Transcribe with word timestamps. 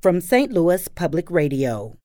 from 0.00 0.20
St. 0.20 0.52
Louis 0.52 0.86
Public 0.88 1.30
Radio. 1.30 1.96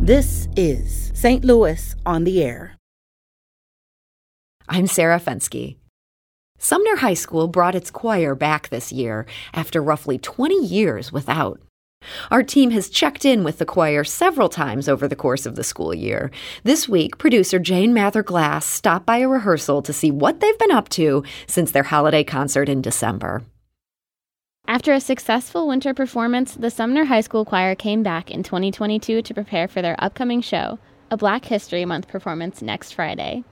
This 0.00 0.48
is 0.56 1.12
St. 1.14 1.44
Louis 1.44 1.94
on 2.06 2.24
the 2.24 2.42
Air. 2.42 2.76
I'm 4.68 4.86
Sarah 4.86 5.20
Fenske. 5.20 5.76
Sumner 6.58 6.96
High 6.96 7.14
School 7.14 7.46
brought 7.46 7.74
its 7.74 7.90
choir 7.90 8.34
back 8.34 8.70
this 8.70 8.90
year 8.90 9.26
after 9.52 9.82
roughly 9.82 10.16
20 10.18 10.64
years 10.64 11.12
without. 11.12 11.60
Our 12.30 12.42
team 12.42 12.70
has 12.70 12.88
checked 12.88 13.24
in 13.24 13.44
with 13.44 13.58
the 13.58 13.66
choir 13.66 14.02
several 14.02 14.48
times 14.48 14.88
over 14.88 15.06
the 15.06 15.16
course 15.16 15.44
of 15.44 15.56
the 15.56 15.64
school 15.64 15.92
year. 15.92 16.30
This 16.62 16.88
week, 16.88 17.18
producer 17.18 17.58
Jane 17.58 17.92
Mather 17.92 18.22
Glass 18.22 18.64
stopped 18.64 19.04
by 19.04 19.18
a 19.18 19.28
rehearsal 19.28 19.82
to 19.82 19.92
see 19.92 20.10
what 20.10 20.40
they've 20.40 20.58
been 20.58 20.72
up 20.72 20.88
to 20.90 21.22
since 21.46 21.70
their 21.70 21.82
holiday 21.82 22.24
concert 22.24 22.68
in 22.68 22.80
December. 22.80 23.42
After 24.78 24.92
a 24.92 25.00
successful 25.00 25.66
winter 25.66 25.92
performance, 25.92 26.54
the 26.54 26.70
Sumner 26.70 27.06
High 27.06 27.22
School 27.22 27.44
Choir 27.44 27.74
came 27.74 28.04
back 28.04 28.30
in 28.30 28.44
2022 28.44 29.22
to 29.22 29.34
prepare 29.34 29.66
for 29.66 29.82
their 29.82 29.96
upcoming 29.98 30.40
show, 30.40 30.78
a 31.10 31.16
Black 31.16 31.46
History 31.46 31.84
Month 31.84 32.06
performance 32.06 32.62
next 32.62 32.92
Friday. 32.92 33.42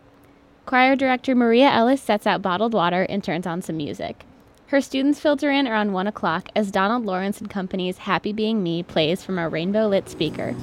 Choir 0.67 0.95
director 0.95 1.35
Maria 1.35 1.69
Ellis 1.69 2.01
sets 2.01 2.29
out 2.29 2.43
bottled 2.43 2.75
water 2.75 3.03
and 3.03 3.25
turns 3.25 3.45
on 3.45 3.61
some 3.61 3.77
music. 3.77 4.25
Her 4.69 4.81
students 4.81 5.19
filter 5.19 5.51
in 5.51 5.67
around 5.67 5.93
1 5.93 6.07
o'clock 6.07 6.49
as 6.55 6.71
Donald 6.71 7.05
Lawrence 7.05 7.41
and 7.41 7.51
Company's 7.51 7.99
Happy 7.99 8.33
Being 8.33 8.63
Me 8.63 8.85
plays 8.85 9.25
from 9.25 9.37
a 9.37 9.49
rainbow 9.49 9.89
lit 9.89 10.09
speaker. 10.09 10.55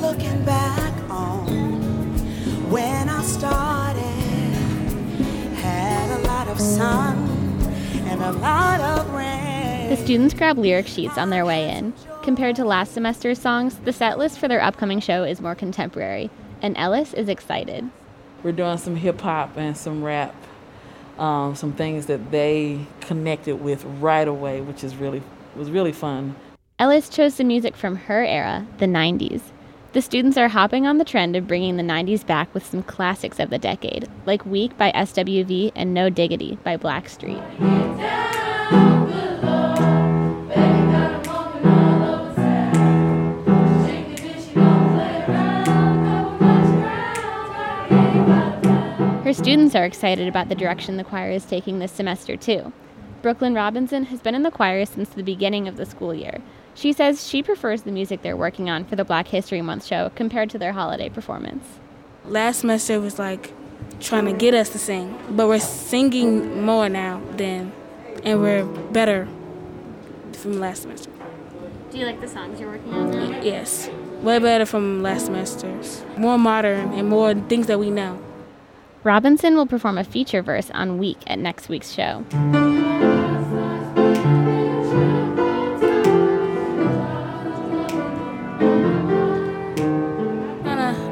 Looking 0.00 0.42
back 0.46 1.10
on 1.10 2.70
when 2.70 3.10
I 3.10 3.22
started, 3.22 4.00
had 5.60 6.18
a 6.18 6.22
lot 6.26 6.48
of 6.48 6.58
sun 6.58 7.18
and 8.06 8.22
a 8.22 8.32
lot 8.32 8.80
of. 8.80 9.15
The 9.88 9.96
students 9.96 10.34
grab 10.34 10.58
lyric 10.58 10.88
sheets 10.88 11.16
on 11.16 11.30
their 11.30 11.44
way 11.44 11.70
in. 11.70 11.94
Compared 12.24 12.56
to 12.56 12.64
last 12.64 12.90
semester's 12.90 13.38
songs, 13.38 13.76
the 13.84 13.92
set 13.92 14.18
list 14.18 14.36
for 14.36 14.48
their 14.48 14.60
upcoming 14.60 14.98
show 14.98 15.22
is 15.22 15.40
more 15.40 15.54
contemporary, 15.54 16.28
and 16.60 16.76
Ellis 16.76 17.14
is 17.14 17.28
excited. 17.28 17.88
We're 18.42 18.50
doing 18.50 18.78
some 18.78 18.96
hip 18.96 19.20
hop 19.20 19.56
and 19.56 19.76
some 19.76 20.02
rap, 20.02 20.34
um, 21.20 21.54
some 21.54 21.72
things 21.72 22.06
that 22.06 22.32
they 22.32 22.84
connected 23.00 23.60
with 23.60 23.84
right 24.00 24.26
away, 24.26 24.60
which 24.60 24.82
is 24.82 24.96
really 24.96 25.22
was 25.54 25.70
really 25.70 25.92
fun. 25.92 26.34
Ellis 26.80 27.08
chose 27.08 27.34
some 27.34 27.46
music 27.46 27.76
from 27.76 27.94
her 27.94 28.24
era, 28.24 28.66
the 28.78 28.86
90s. 28.86 29.40
The 29.92 30.02
students 30.02 30.36
are 30.36 30.48
hopping 30.48 30.84
on 30.84 30.98
the 30.98 31.04
trend 31.04 31.36
of 31.36 31.46
bringing 31.46 31.76
the 31.76 31.84
90s 31.84 32.26
back 32.26 32.52
with 32.52 32.66
some 32.66 32.82
classics 32.82 33.38
of 33.38 33.50
the 33.50 33.58
decade, 33.58 34.08
like 34.26 34.44
Weak 34.44 34.76
by 34.76 34.90
SWV 34.90 35.70
and 35.76 35.94
No 35.94 36.10
Diggity 36.10 36.58
by 36.64 36.76
Blackstreet. 36.76 38.35
Students 49.46 49.76
are 49.76 49.84
excited 49.84 50.26
about 50.26 50.48
the 50.48 50.56
direction 50.56 50.96
the 50.96 51.04
choir 51.04 51.30
is 51.30 51.44
taking 51.44 51.78
this 51.78 51.92
semester, 51.92 52.36
too. 52.36 52.72
Brooklyn 53.22 53.54
Robinson 53.54 54.06
has 54.06 54.18
been 54.18 54.34
in 54.34 54.42
the 54.42 54.50
choir 54.50 54.84
since 54.84 55.10
the 55.10 55.22
beginning 55.22 55.68
of 55.68 55.76
the 55.76 55.86
school 55.86 56.12
year. 56.12 56.40
She 56.74 56.92
says 56.92 57.24
she 57.24 57.44
prefers 57.44 57.82
the 57.82 57.92
music 57.92 58.22
they're 58.22 58.36
working 58.36 58.68
on 58.68 58.84
for 58.84 58.96
the 58.96 59.04
Black 59.04 59.28
History 59.28 59.62
Month 59.62 59.86
show 59.86 60.10
compared 60.16 60.50
to 60.50 60.58
their 60.58 60.72
holiday 60.72 61.08
performance. 61.08 61.64
Last 62.24 62.62
semester 62.62 63.00
was 63.00 63.20
like 63.20 63.52
trying 64.00 64.24
to 64.24 64.32
get 64.32 64.52
us 64.52 64.70
to 64.70 64.80
sing, 64.80 65.16
but 65.30 65.46
we're 65.46 65.60
singing 65.60 66.64
more 66.64 66.88
now 66.88 67.22
than, 67.36 67.70
and 68.24 68.40
we're 68.40 68.64
better 68.64 69.28
from 70.32 70.58
last 70.58 70.82
semester. 70.82 71.12
Do 71.92 71.98
you 71.98 72.04
like 72.06 72.20
the 72.20 72.26
songs 72.26 72.58
you're 72.58 72.70
working 72.70 72.92
on 72.92 73.12
now? 73.12 73.40
Yes, 73.42 73.88
way 74.22 74.40
better 74.40 74.66
from 74.66 75.04
last 75.04 75.26
semester's. 75.26 76.02
More 76.16 76.36
modern 76.36 76.92
and 76.94 77.08
more 77.08 77.32
things 77.32 77.68
that 77.68 77.78
we 77.78 77.90
know. 77.90 78.20
Robinson 79.06 79.54
will 79.54 79.66
perform 79.66 79.98
a 79.98 80.02
feature 80.02 80.42
verse 80.42 80.68
on 80.72 80.98
Weak 80.98 81.18
at 81.28 81.38
next 81.38 81.68
week's 81.68 81.92
show. 81.92 82.24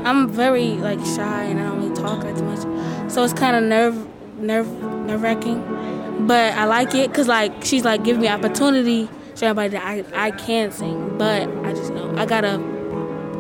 I'm 0.05 0.28
very 0.28 0.72
like 0.75 0.99
shy 1.06 1.44
and 1.44 1.60
I 1.60 1.62
don't 1.62 1.82
really 1.82 1.94
talk 1.94 2.22
that 2.25 2.43
much, 2.43 3.10
so 3.10 3.22
it's 3.22 3.32
kind 3.32 3.55
of 3.55 3.62
nerve, 3.62 4.41
nerve, 4.41 4.69
nerve 5.06 5.22
wracking. 5.22 6.26
But 6.26 6.53
I 6.55 6.65
like 6.65 6.97
it 6.97 7.11
because 7.11 7.28
like 7.28 7.65
she's 7.65 7.84
like 7.84 8.03
giving 8.03 8.22
me 8.22 8.28
opportunity, 8.28 9.09
show 9.37 9.47
everybody 9.47 9.69
that 9.69 9.84
I 9.84 10.26
I 10.26 10.31
can 10.32 10.72
sing. 10.72 11.16
But 11.16 11.49
I 11.65 11.72
just 11.72 11.93
know 11.93 12.12
I 12.16 12.26
gotta 12.26 12.59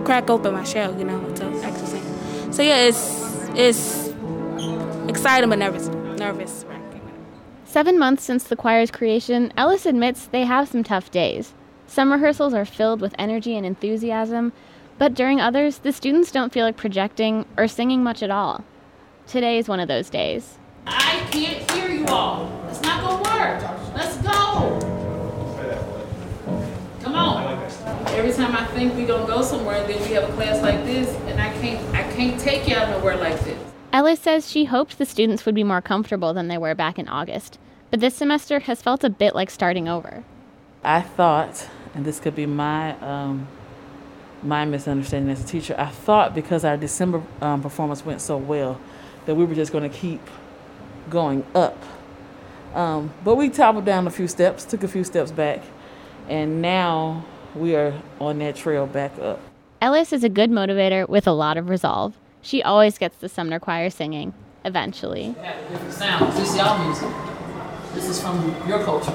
crack 0.04 0.30
open 0.30 0.52
my 0.52 0.62
shell, 0.62 0.96
you 0.96 1.04
know, 1.04 1.20
to 1.34 1.44
actually 1.64 1.86
sing. 1.86 2.52
So 2.52 2.62
yeah, 2.62 2.84
it's 2.84 3.24
it's 3.56 4.03
excited 5.08 5.48
but 5.48 5.58
nervous, 5.58 5.88
nervous. 6.18 6.64
Seven 7.64 7.98
months 7.98 8.22
since 8.22 8.44
the 8.44 8.56
choir's 8.56 8.90
creation, 8.90 9.52
Ellis 9.56 9.86
admits 9.86 10.26
they 10.26 10.44
have 10.44 10.68
some 10.68 10.84
tough 10.84 11.10
days. 11.10 11.54
Some 11.86 12.12
rehearsals 12.12 12.54
are 12.54 12.64
filled 12.64 13.00
with 13.00 13.14
energy 13.18 13.56
and 13.56 13.66
enthusiasm, 13.66 14.52
but 14.96 15.14
during 15.14 15.40
others, 15.40 15.78
the 15.78 15.92
students 15.92 16.30
don't 16.30 16.52
feel 16.52 16.64
like 16.64 16.76
projecting 16.76 17.46
or 17.56 17.66
singing 17.66 18.02
much 18.02 18.22
at 18.22 18.30
all. 18.30 18.64
Today 19.26 19.58
is 19.58 19.68
one 19.68 19.80
of 19.80 19.88
those 19.88 20.08
days. 20.08 20.58
I 20.86 21.26
can't 21.30 21.68
hear 21.72 21.88
you 21.90 22.06
all. 22.06 22.50
It's 22.68 22.80
not 22.82 23.00
gonna 23.02 23.22
work. 23.22 23.62
Let's 23.94 24.16
go. 24.18 24.78
Come 27.02 27.14
on. 27.14 27.58
Every 28.08 28.32
time 28.32 28.54
I 28.54 28.66
think 28.66 28.94
we're 28.94 29.06
gonna 29.06 29.26
go 29.26 29.42
somewhere, 29.42 29.84
then 29.86 30.00
we 30.02 30.14
have 30.14 30.28
a 30.30 30.32
class 30.34 30.62
like 30.62 30.84
this, 30.84 31.08
and 31.26 31.40
I 31.40 31.52
can't 31.54 31.94
I 31.94 32.02
can't 32.12 32.38
take 32.40 32.68
y'all 32.68 32.88
nowhere 32.88 33.16
like 33.16 33.40
this. 33.40 33.73
Ellis 33.94 34.18
says 34.18 34.50
she 34.50 34.64
hoped 34.64 34.98
the 34.98 35.06
students 35.06 35.46
would 35.46 35.54
be 35.54 35.62
more 35.62 35.80
comfortable 35.80 36.34
than 36.34 36.48
they 36.48 36.58
were 36.58 36.74
back 36.74 36.98
in 36.98 37.08
August, 37.08 37.60
but 37.92 38.00
this 38.00 38.16
semester 38.16 38.58
has 38.58 38.82
felt 38.82 39.04
a 39.04 39.08
bit 39.08 39.36
like 39.36 39.50
starting 39.50 39.86
over. 39.86 40.24
I 40.82 41.00
thought, 41.00 41.68
and 41.94 42.04
this 42.04 42.18
could 42.18 42.34
be 42.34 42.44
my 42.44 42.98
um, 42.98 43.46
my 44.42 44.64
misunderstanding 44.64 45.30
as 45.30 45.44
a 45.44 45.46
teacher. 45.46 45.76
I 45.78 45.90
thought 45.90 46.34
because 46.34 46.64
our 46.64 46.76
December 46.76 47.22
um, 47.40 47.62
performance 47.62 48.04
went 48.04 48.20
so 48.20 48.36
well 48.36 48.80
that 49.26 49.36
we 49.36 49.44
were 49.44 49.54
just 49.54 49.70
going 49.70 49.88
to 49.88 49.96
keep 49.96 50.20
going 51.08 51.46
up. 51.54 51.80
Um, 52.74 53.14
but 53.22 53.36
we 53.36 53.48
toppled 53.48 53.84
down 53.84 54.08
a 54.08 54.10
few 54.10 54.26
steps, 54.26 54.64
took 54.64 54.82
a 54.82 54.88
few 54.88 55.04
steps 55.04 55.30
back, 55.30 55.62
and 56.28 56.60
now 56.60 57.24
we 57.54 57.76
are 57.76 57.94
on 58.18 58.40
that 58.40 58.56
trail 58.56 58.88
back 58.88 59.16
up. 59.20 59.40
Ellis 59.80 60.12
is 60.12 60.24
a 60.24 60.28
good 60.28 60.50
motivator 60.50 61.08
with 61.08 61.28
a 61.28 61.32
lot 61.32 61.56
of 61.56 61.68
resolve. 61.68 62.18
She 62.44 62.62
always 62.62 62.98
gets 62.98 63.16
the 63.16 63.30
Sumner 63.30 63.58
Choir 63.58 63.88
singing, 63.88 64.34
eventually. 64.66 65.34
Have 65.42 65.66
different 65.70 65.94
sounds. 65.94 66.36
This 66.36 66.50
is 66.50 66.56
y'all 66.58 66.84
music. 66.84 67.08
This 67.94 68.06
is 68.06 68.20
from 68.20 68.54
your 68.68 68.84
culture. 68.84 69.14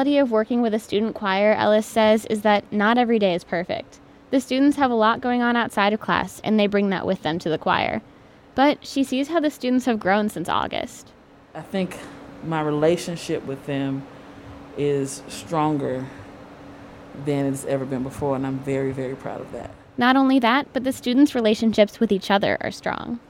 Reality 0.00 0.18
of 0.18 0.30
working 0.30 0.62
with 0.62 0.72
a 0.72 0.78
student 0.78 1.14
choir, 1.14 1.52
Ellis 1.52 1.84
says, 1.84 2.24
is 2.30 2.40
that 2.40 2.64
not 2.72 2.96
every 2.96 3.18
day 3.18 3.34
is 3.34 3.44
perfect. 3.44 4.00
The 4.30 4.40
students 4.40 4.78
have 4.78 4.90
a 4.90 4.94
lot 4.94 5.20
going 5.20 5.42
on 5.42 5.56
outside 5.56 5.92
of 5.92 6.00
class, 6.00 6.40
and 6.42 6.58
they 6.58 6.66
bring 6.66 6.88
that 6.88 7.04
with 7.04 7.20
them 7.20 7.38
to 7.40 7.50
the 7.50 7.58
choir. 7.58 8.00
But 8.54 8.86
she 8.86 9.04
sees 9.04 9.28
how 9.28 9.40
the 9.40 9.50
students 9.50 9.84
have 9.84 10.00
grown 10.00 10.30
since 10.30 10.48
August. 10.48 11.12
I 11.54 11.60
think 11.60 11.98
my 12.42 12.62
relationship 12.62 13.44
with 13.44 13.66
them 13.66 14.06
is 14.78 15.22
stronger 15.28 16.06
than 17.26 17.44
it's 17.52 17.66
ever 17.66 17.84
been 17.84 18.02
before, 18.02 18.36
and 18.36 18.46
I'm 18.46 18.60
very, 18.60 18.92
very 18.92 19.16
proud 19.16 19.42
of 19.42 19.52
that. 19.52 19.70
Not 19.98 20.16
only 20.16 20.38
that, 20.38 20.72
but 20.72 20.84
the 20.84 20.92
students' 20.92 21.34
relationships 21.34 22.00
with 22.00 22.10
each 22.10 22.30
other 22.30 22.56
are 22.62 22.70
strong. 22.70 23.20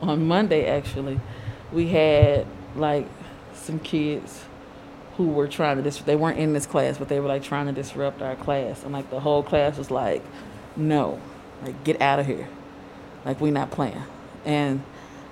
On 0.00 0.28
Monday, 0.28 0.68
actually, 0.68 1.18
we 1.72 1.88
had 1.88 2.46
like 2.76 3.08
some 3.52 3.80
kids 3.80 4.44
who 5.24 5.30
were 5.32 5.48
trying 5.48 5.76
to 5.76 5.82
dis- 5.82 5.98
they 5.98 6.16
weren't 6.16 6.38
in 6.38 6.52
this 6.52 6.66
class, 6.66 6.98
but 6.98 7.08
they 7.08 7.20
were 7.20 7.28
like 7.28 7.42
trying 7.42 7.66
to 7.66 7.72
disrupt 7.72 8.22
our 8.22 8.36
class, 8.36 8.82
and 8.84 8.92
like 8.92 9.10
the 9.10 9.20
whole 9.20 9.42
class 9.42 9.76
was 9.76 9.90
like, 9.90 10.22
"No, 10.76 11.20
like 11.62 11.84
get 11.84 12.00
out 12.00 12.18
of 12.18 12.26
here, 12.26 12.48
like 13.24 13.40
we 13.40 13.50
not 13.50 13.70
playing." 13.70 14.02
And 14.44 14.82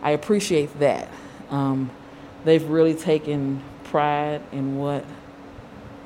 I 0.02 0.11
appreciate 0.11 0.79
that. 0.81 1.08
Um, 1.50 1.90
they've 2.44 2.62
really 2.69 2.94
taken 2.94 3.62
pride 3.85 4.43
in 4.52 4.76
what 4.76 5.05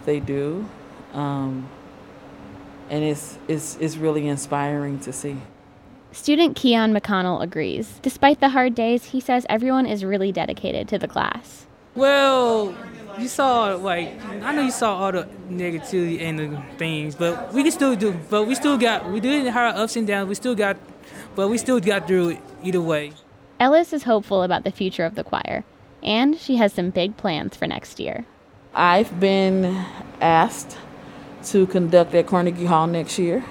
they 0.05 0.21
do, 0.21 0.69
Um, 1.13 1.69
and 2.89 3.05
it's, 3.05 3.39
it's, 3.49 3.77
it's 3.81 3.97
really 3.97 4.27
inspiring 4.29 4.99
to 5.01 5.13
see. 5.13 5.37
Student 6.13 6.57
Keon 6.57 6.93
McConnell 6.93 7.43
agrees. 7.43 7.99
Despite 8.03 8.41
the 8.41 8.51
hard 8.51 8.75
days, 8.75 9.07
he 9.07 9.21
says 9.21 9.47
everyone 9.49 9.87
is 9.87 10.05
really 10.05 10.31
dedicated 10.31 10.89
to 10.89 10.99
the 10.99 11.09
class. 11.09 11.67
Well, 11.95 12.75
you 13.19 13.29
saw 13.29 13.75
like 13.75 14.23
I 14.25 14.53
know 14.53 14.63
you 14.63 14.71
saw 14.71 14.97
all 14.97 15.13
the 15.13 15.29
negativity 15.51 16.21
and 16.21 16.39
the 16.39 16.63
things, 16.77 17.15
but 17.15 17.53
we 17.53 17.63
can 17.63 17.73
still 17.73 17.97
do. 17.97 18.13
But 18.31 18.45
we 18.45 18.55
still 18.55 18.79
got 18.79 19.11
we 19.11 19.21
did 19.21 19.47
have 19.47 19.77
ups 19.77 19.97
and 19.97 20.07
downs. 20.07 20.29
We 20.29 20.35
still 20.35 20.55
got, 20.55 20.77
but 21.35 21.49
we 21.49 21.59
still 21.59 21.81
got 21.81 22.07
through 22.07 22.31
it 22.31 22.41
either 22.63 22.81
way. 22.81 23.13
Ellis 23.61 23.93
is 23.93 24.05
hopeful 24.05 24.43
about 24.43 24.65
the 24.65 24.71
future 24.71 25.05
of 25.05 25.15
the 25.15 25.25
choir, 25.25 25.65
and 26.03 26.39
she 26.39 26.57
has 26.57 26.73
some 26.73 26.91
big 26.91 27.17
plans 27.17 27.57
for 27.57 27.67
next 27.67 28.01
year. 28.01 28.27
I've 28.75 29.21
been 29.21 29.85
asked 30.21 30.79
to 31.45 31.67
conduct 31.67 32.15
at 32.15 32.27
Carnegie 32.27 32.65
Hall 32.65 32.87
next 32.87 33.19
year, 33.19 33.45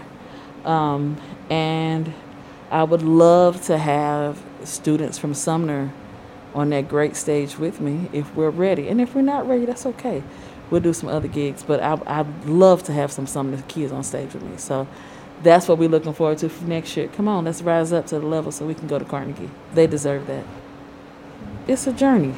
um, 0.65 1.17
and 1.49 2.13
I 2.71 2.83
would 2.83 3.03
love 3.03 3.61
to 3.65 3.77
have 3.77 4.41
students 4.63 5.17
from 5.17 5.33
Sumner 5.33 5.91
on 6.53 6.69
that 6.71 6.87
great 6.87 7.15
stage 7.15 7.57
with 7.57 7.79
me 7.81 8.09
if 8.13 8.35
we're 8.35 8.49
ready. 8.49 8.87
And 8.87 8.99
if 9.01 9.15
we're 9.15 9.21
not 9.21 9.47
ready, 9.47 9.65
that's 9.65 9.85
okay. 9.85 10.23
We'll 10.69 10.81
do 10.81 10.93
some 10.93 11.09
other 11.09 11.27
gigs, 11.27 11.63
but 11.63 11.81
I, 11.81 11.99
I'd 12.05 12.45
love 12.45 12.83
to 12.83 12.93
have 12.93 13.11
some 13.11 13.27
some 13.27 13.53
of 13.53 13.61
the 13.61 13.67
kids 13.67 13.91
on 13.91 14.03
stage 14.03 14.33
with 14.33 14.43
me. 14.43 14.57
So 14.57 14.87
that's 15.43 15.67
what 15.67 15.77
we're 15.77 15.89
looking 15.89 16.13
forward 16.13 16.37
to 16.39 16.49
for 16.49 16.65
next 16.65 16.95
year. 16.95 17.07
Come 17.09 17.27
on, 17.27 17.45
let's 17.45 17.61
rise 17.61 17.91
up 17.91 18.07
to 18.07 18.19
the 18.19 18.25
level 18.25 18.51
so 18.51 18.65
we 18.65 18.73
can 18.73 18.87
go 18.87 18.99
to 18.99 19.05
Carnegie. 19.05 19.49
They 19.73 19.87
deserve 19.87 20.27
that. 20.27 20.45
It's 21.67 21.87
a 21.87 21.93
journey, 21.93 22.35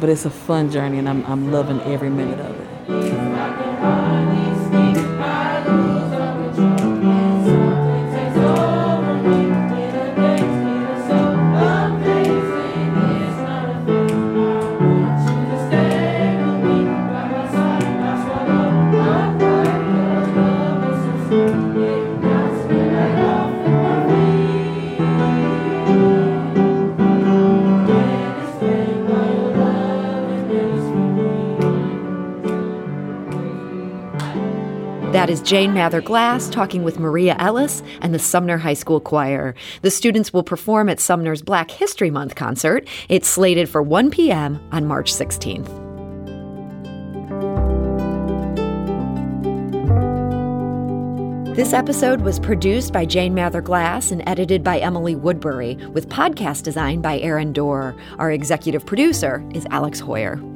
but 0.00 0.08
it's 0.08 0.24
a 0.24 0.30
fun 0.30 0.70
journey, 0.70 0.98
and 0.98 1.08
I'm, 1.08 1.24
I'm 1.26 1.52
loving 1.52 1.80
every 1.82 2.10
minute 2.10 2.40
of 2.40 2.60
it. 2.60 3.35
That 35.26 35.32
is 35.32 35.42
Jane 35.42 35.74
Mather 35.74 36.00
Glass 36.00 36.48
talking 36.48 36.84
with 36.84 37.00
Maria 37.00 37.34
Ellis 37.40 37.82
and 38.00 38.14
the 38.14 38.18
Sumner 38.20 38.58
High 38.58 38.74
School 38.74 39.00
Choir. 39.00 39.56
The 39.82 39.90
students 39.90 40.32
will 40.32 40.44
perform 40.44 40.88
at 40.88 41.00
Sumner's 41.00 41.42
Black 41.42 41.68
History 41.68 42.12
Month 42.12 42.36
concert. 42.36 42.86
It's 43.08 43.26
slated 43.26 43.68
for 43.68 43.82
1 43.82 44.12
p.m. 44.12 44.60
on 44.70 44.86
March 44.86 45.12
16th. 45.12 45.66
This 51.56 51.72
episode 51.72 52.20
was 52.20 52.38
produced 52.38 52.92
by 52.92 53.04
Jane 53.04 53.34
Mather 53.34 53.60
Glass 53.60 54.12
and 54.12 54.22
edited 54.28 54.62
by 54.62 54.78
Emily 54.78 55.16
Woodbury, 55.16 55.74
with 55.88 56.08
podcast 56.08 56.62
design 56.62 57.00
by 57.00 57.18
Aaron 57.18 57.52
Doerr. 57.52 57.96
Our 58.20 58.30
executive 58.30 58.86
producer 58.86 59.44
is 59.52 59.66
Alex 59.70 60.00
Heuer. 60.00 60.55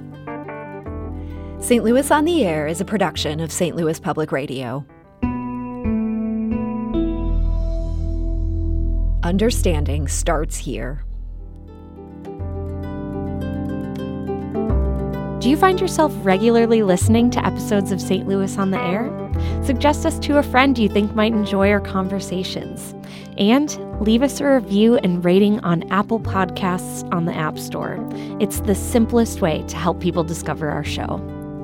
St. 1.60 1.84
Louis 1.84 2.10
on 2.10 2.24
the 2.24 2.42
Air 2.42 2.66
is 2.66 2.80
a 2.80 2.86
production 2.86 3.38
of 3.38 3.52
St. 3.52 3.76
Louis 3.76 4.00
Public 4.00 4.32
Radio. 4.32 4.86
Understanding 9.22 10.08
starts 10.08 10.56
here. 10.56 11.04
Do 15.40 15.50
you 15.50 15.56
find 15.58 15.78
yourself 15.78 16.14
regularly 16.22 16.82
listening 16.82 17.30
to 17.32 17.44
episodes 17.44 17.92
of 17.92 18.00
St. 18.00 18.26
Louis 18.26 18.56
on 18.56 18.70
the 18.70 18.80
Air? 18.80 19.10
Suggest 19.62 20.06
us 20.06 20.18
to 20.20 20.38
a 20.38 20.42
friend 20.42 20.78
you 20.78 20.88
think 20.88 21.14
might 21.14 21.34
enjoy 21.34 21.70
our 21.70 21.80
conversations. 21.80 22.94
And 23.36 23.70
leave 24.02 24.22
us 24.22 24.40
a 24.40 24.46
review 24.46 24.96
and 24.96 25.22
rating 25.22 25.60
on 25.60 25.82
Apple 25.90 26.20
Podcasts 26.20 27.06
on 27.12 27.26
the 27.26 27.36
App 27.36 27.58
Store. 27.58 27.98
It's 28.40 28.60
the 28.60 28.74
simplest 28.74 29.42
way 29.42 29.62
to 29.68 29.76
help 29.76 30.00
people 30.00 30.24
discover 30.24 30.70
our 30.70 30.84
show. 30.84 31.22